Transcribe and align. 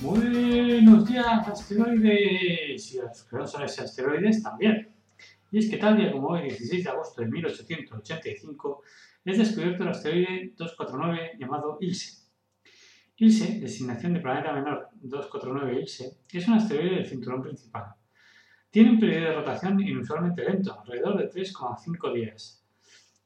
Buenos 0.00 1.08
días, 1.08 1.48
asteroides 1.48 2.94
y 2.94 3.00
a 3.00 3.06
los 3.06 3.24
que 3.24 3.36
no 3.36 3.44
son 3.44 3.64
ese 3.64 3.82
asteroides 3.82 4.44
también. 4.44 4.94
Y 5.50 5.58
es 5.58 5.68
que 5.68 5.76
tal 5.76 5.96
día 5.96 6.12
como 6.12 6.28
hoy, 6.28 6.42
16 6.42 6.84
de 6.84 6.90
agosto 6.90 7.20
de 7.20 7.26
1885, 7.26 8.82
es 9.24 9.38
descubierto 9.38 9.82
el 9.82 9.88
asteroide 9.88 10.52
249 10.56 11.32
llamado 11.40 11.78
Ilse. 11.80 12.28
Ilse, 13.16 13.58
designación 13.58 14.14
de 14.14 14.20
planeta 14.20 14.52
menor 14.52 14.88
249 15.00 15.80
Ilse, 15.80 16.18
es 16.32 16.46
un 16.46 16.54
asteroide 16.54 16.94
del 16.94 17.06
cinturón 17.06 17.42
principal. 17.42 17.86
Tiene 18.70 18.90
un 18.90 19.00
periodo 19.00 19.24
de 19.24 19.34
rotación 19.34 19.80
inusualmente 19.80 20.44
lento, 20.44 20.78
alrededor 20.78 21.18
de 21.18 21.28
3,5 21.28 22.14
días. 22.14 22.64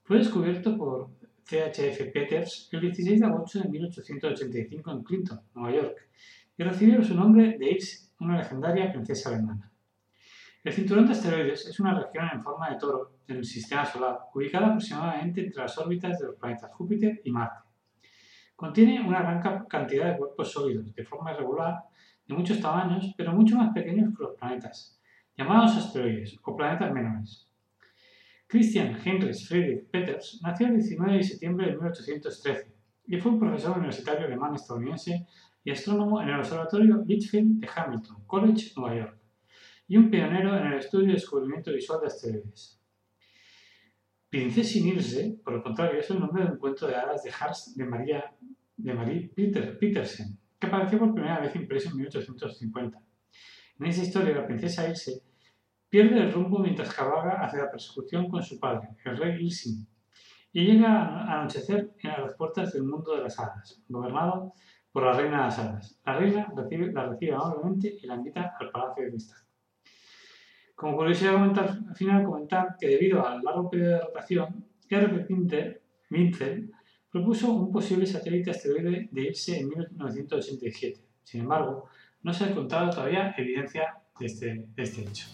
Fue 0.05 0.17
descubierto 0.17 0.79
por 0.79 1.11
CHF 1.53 2.11
Peters 2.15 2.71
el 2.73 2.81
16 2.81 3.21
de 3.21 3.27
agosto 3.27 3.61
de 3.61 3.69
1885 3.69 4.91
en 4.91 5.03
Clinton, 5.03 5.41
Nueva 5.55 5.77
York, 5.77 6.09
y 6.57 6.63
recibió 6.63 7.05
su 7.05 7.15
nombre 7.15 7.59
de 7.59 7.73
Ilse, 7.73 8.09
una 8.21 8.39
legendaria 8.39 8.91
princesa 8.91 9.29
alemana. 9.29 9.71
El 10.65 10.73
cinturón 10.73 11.05
de 11.05 11.13
asteroides 11.13 11.67
es 11.67 11.79
una 11.79 11.93
región 11.93 12.27
en 12.33 12.43
forma 12.43 12.71
de 12.71 12.79
toro 12.79 13.19
en 13.29 13.37
el 13.37 13.45
sistema 13.45 13.85
solar, 13.85 14.21
ubicada 14.33 14.69
aproximadamente 14.69 15.45
entre 15.45 15.61
las 15.63 15.77
órbitas 15.77 16.19
de 16.19 16.29
los 16.29 16.37
planetas 16.37 16.71
Júpiter 16.73 17.21
y 17.23 17.31
Marte. 17.31 17.69
Contiene 18.57 19.07
una 19.07 19.21
gran 19.21 19.67
cantidad 19.67 20.11
de 20.11 20.17
cuerpos 20.17 20.53
sólidos, 20.53 20.95
de 20.95 21.05
forma 21.05 21.35
irregular, 21.35 21.83
de 22.27 22.35
muchos 22.35 22.61
tamaños, 22.61 23.13
pero 23.15 23.35
mucho 23.35 23.59
más 23.59 23.75
pequeños 23.75 24.17
que 24.17 24.23
los 24.23 24.37
planetas, 24.39 24.99
llamados 25.37 25.77
asteroides 25.77 26.39
o 26.43 26.57
planetas 26.57 26.91
menores. 26.91 27.52
Christian 28.53 29.01
Heinrich 29.03 29.47
Friedrich 29.47 29.89
Peters 29.91 30.39
nació 30.43 30.67
el 30.67 30.75
19 30.75 31.17
de 31.17 31.25
septiembre 31.25 31.67
de 31.69 31.73
1813 31.73 32.71
y 33.07 33.17
fue 33.17 33.33
un 33.33 33.41
profesor 33.41 33.79
universitario 33.79 34.27
alemán-estadounidense 34.27 35.27
y 35.65 35.71
astrónomo 35.71 36.21
en 36.21 36.29
el 36.29 36.41
Observatorio 36.41 37.03
Litchfield 37.07 37.61
de 37.61 37.69
Hamilton 37.75 38.25
College, 38.27 38.73
Nueva 38.77 38.95
York, 38.95 39.19
y 39.89 39.97
un 39.97 40.11
pionero 40.11 40.55
en 40.55 40.67
el 40.67 40.81
estudio 40.81 41.09
y 41.09 41.13
descubrimiento 41.13 41.73
visual 41.73 42.01
de 42.03 42.09
asteroides. 42.09 42.79
Princesi 44.29 44.83
Nilse, 44.83 45.41
por 45.43 45.55
el 45.55 45.63
contrario, 45.63 46.01
es 46.01 46.11
el 46.11 46.21
nombre 46.21 46.45
de 46.45 46.51
un 46.51 46.59
cuento 46.59 46.87
de 46.87 46.95
hadas 46.95 47.23
de 47.23 47.31
Hans 47.31 47.75
de 47.75 47.87
Maria 47.87 48.35
de 48.77 48.93
Marie 48.93 49.31
Peter, 49.35 49.79
Petersen, 49.79 50.39
que 50.59 50.67
apareció 50.67 50.99
por 50.99 51.15
primera 51.15 51.41
vez 51.41 51.57
impreso 51.57 51.89
en 51.89 51.97
1850. 51.97 53.03
En 53.81 53.87
esa 53.87 54.03
historia, 54.03 54.35
la 54.35 54.47
princesa 54.47 54.87
Ilse 54.87 55.23
pierde 55.93 56.21
el 56.21 56.33
rumbo 56.33 56.59
mientras 56.59 56.95
cabalga 56.95 57.45
hacia 57.45 57.65
la 57.65 57.71
persecución 57.71 58.27
con 58.31 58.43
su 58.43 58.59
padre, 58.59 58.89
el 59.05 59.15
rey 59.15 59.43
Ilsin, 59.43 59.87
y 60.51 60.65
llega 60.65 60.89
a 60.89 61.43
anochecer 61.43 61.91
a 62.05 62.23
las 62.23 62.35
puertas 62.35 62.73
del 62.73 62.85
mundo 62.85 63.15
de 63.15 63.21
las 63.21 63.39
hadas, 63.39 63.79
gobernado 63.91 64.55
por 64.91 65.03
la 65.03 65.13
reina 65.13 65.37
de 65.37 65.43
las 65.45 65.59
hadas. 65.59 66.01
La 66.07 66.17
reina 66.17 66.51
recibe, 66.57 66.91
la 66.95 67.09
recibe 67.09 67.35
amablemente 67.35 67.95
y 68.03 68.07
la 68.07 68.15
invita 68.15 68.55
al 68.59 68.71
palacio 68.71 69.05
de 69.05 69.11
cristal. 69.11 69.39
Como 70.75 70.97
curiosidad 70.97 71.37
al 71.37 71.95
final 71.95 72.25
comentar 72.25 72.75
que 72.81 72.89
debido 72.89 73.27
al 73.27 73.43
largo 73.43 73.69
periodo 73.69 73.93
de 73.93 74.01
rotación, 74.01 74.65
R. 74.89 75.27
Winzel 76.11 76.73
propuso 77.11 77.53
un 77.53 77.71
posible 77.71 78.07
satélite 78.07 78.51
asteroide 78.51 79.11
de 79.13 79.23
irse 79.23 79.59
en 79.61 79.69
1987. 79.69 81.05
Sin 81.23 81.43
embargo, 81.43 81.91
no 82.23 82.33
se 82.33 82.45
ha 82.45 82.49
encontrado 82.49 82.89
todavía 82.89 83.35
evidencia 83.37 83.99
de 84.19 84.25
este, 84.27 84.67
de 84.75 84.83
este 84.83 85.03
hecho. 85.03 85.27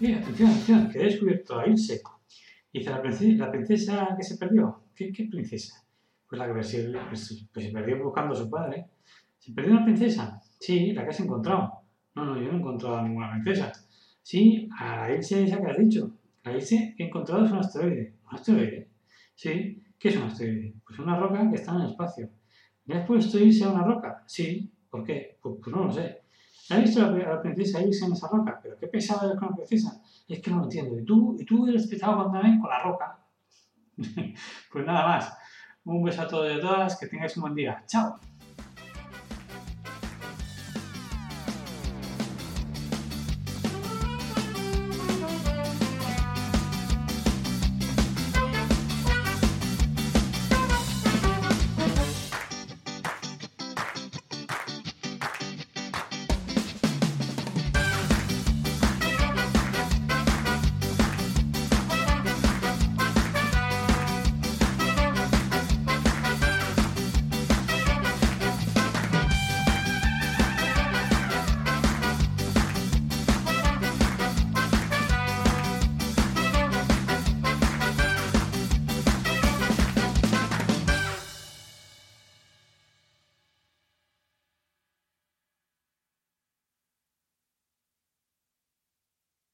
Mira, 0.00 0.18
atención, 0.18 0.50
atención, 0.50 0.90
que 0.90 0.98
he 0.98 1.04
descubierto 1.04 1.58
a 1.58 1.66
Ilse. 1.66 2.02
Dice, 2.72 2.90
¿la 2.90 3.00
princesa, 3.00 3.44
la 3.44 3.50
princesa 3.50 4.14
que 4.16 4.24
se 4.24 4.36
perdió? 4.36 4.82
¿Qué, 4.94 5.12
qué 5.12 5.24
princesa? 5.26 5.84
Pues 6.28 6.38
la 6.38 6.52
que 6.52 6.62
se, 6.64 6.92
pues, 7.08 7.46
pues 7.52 7.66
se 7.66 7.72
perdió 7.72 8.02
buscando 8.02 8.34
a 8.34 8.36
su 8.36 8.50
padre. 8.50 8.86
¿Se 9.38 9.52
perdió 9.52 9.72
una 9.72 9.84
princesa? 9.84 10.40
Sí, 10.58 10.92
la 10.92 11.04
que 11.04 11.10
has 11.10 11.20
encontrado. 11.20 11.70
No, 12.16 12.24
no, 12.24 12.36
yo 12.36 12.48
no 12.48 12.54
he 12.54 12.60
encontrado 12.60 12.96
a 12.96 13.02
ninguna 13.02 13.30
princesa. 13.30 13.72
Sí, 14.22 14.68
a 14.76 14.96
la 14.96 15.14
Ilse 15.14 15.44
esa 15.44 15.60
que 15.60 15.70
has 15.70 15.78
dicho. 15.78 16.10
La 16.42 16.52
Ilse 16.52 16.94
que 16.96 17.04
he 17.04 17.06
encontrado 17.06 17.44
es 17.44 17.52
un 17.52 17.58
asteroide. 17.58 18.14
¿Un 18.28 18.34
asteroide? 18.34 18.88
Sí. 19.34 19.80
¿Qué 19.98 20.08
es 20.08 20.16
un 20.16 20.24
asteroide? 20.24 20.74
Pues 20.84 20.98
una 20.98 21.16
roca 21.16 21.48
que 21.48 21.56
está 21.56 21.72
en 21.72 21.82
el 21.82 21.90
espacio. 21.90 22.28
¿Le 22.86 22.96
has 22.96 23.06
puesto 23.06 23.38
Ilse 23.38 23.64
a 23.64 23.70
una 23.70 23.84
roca? 23.84 24.24
Sí. 24.26 24.72
¿Por 24.90 25.04
qué? 25.04 25.38
Pues, 25.40 25.56
pues 25.62 25.76
no 25.76 25.84
lo 25.84 25.92
sé. 25.92 26.23
¿Has 26.70 26.80
visto 26.80 27.00
la, 27.00 27.42
princesa 27.42 27.82
irse 27.82 28.06
en 28.06 28.12
esa 28.12 28.28
roca? 28.28 28.58
¿Pero 28.62 28.76
qué 28.78 28.86
pesada 28.86 29.32
es 29.32 29.38
con 29.38 29.50
la 29.50 29.56
princesa? 29.56 30.00
Es 30.26 30.40
que 30.40 30.50
no 30.50 30.58
lo 30.58 30.64
entiendo. 30.64 30.98
¿Y 30.98 31.04
tú, 31.04 31.36
y 31.38 31.44
tú 31.44 31.66
eres 31.66 31.86
pesado 31.86 32.30
también 32.30 32.60
con 32.60 32.70
la 32.70 32.82
roca? 32.82 33.18
pues 34.72 34.86
nada 34.86 35.06
más. 35.06 35.36
Un 35.84 36.02
beso 36.02 36.22
a 36.22 36.28
todos 36.28 36.50
y 36.50 36.58
a 36.58 36.60
todas. 36.60 36.98
Que 36.98 37.06
tengáis 37.06 37.36
un 37.36 37.42
buen 37.42 37.54
día. 37.54 37.84
¡Chao! 37.86 38.18